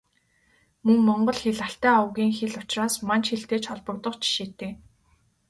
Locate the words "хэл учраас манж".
2.39-3.25